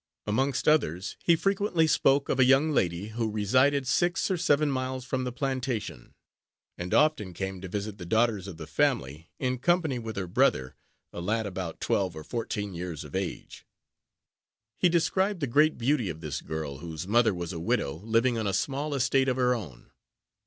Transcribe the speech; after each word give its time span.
Amongst 0.25 0.67
others, 0.67 1.15
he 1.23 1.35
frequently 1.35 1.85
spoke 1.85 2.27
of 2.27 2.39
a 2.39 2.43
young 2.43 2.71
lady, 2.71 3.09
who 3.09 3.29
resided 3.29 3.87
six 3.87 4.31
or 4.31 4.35
seven 4.37 4.71
miles 4.71 5.05
from 5.05 5.25
the 5.25 5.31
plantation, 5.31 6.15
and 6.75 6.91
often 6.91 7.35
came 7.35 7.61
to 7.61 7.67
visit 7.67 7.99
the 7.99 8.05
daughters 8.07 8.47
of 8.47 8.57
the 8.57 8.65
family, 8.65 9.29
in 9.37 9.59
company 9.59 9.99
with 9.99 10.15
her 10.15 10.25
brother, 10.25 10.75
a 11.13 11.21
lad 11.21 11.45
about 11.45 11.79
twelve 11.79 12.15
or 12.15 12.23
fourteen 12.23 12.73
years 12.73 13.03
of 13.03 13.13
age. 13.15 13.63
He 14.79 14.89
described 14.89 15.39
the 15.39 15.45
great 15.45 15.77
beauty 15.77 16.09
of 16.09 16.19
this 16.19 16.41
girl, 16.41 16.79
whose 16.79 17.07
mother 17.07 17.31
was 17.35 17.53
a 17.53 17.59
widow, 17.59 17.97
living 18.03 18.39
on 18.39 18.47
a 18.47 18.53
small 18.53 18.95
estate 18.95 19.29
of 19.29 19.37
her 19.37 19.53
own. 19.53 19.91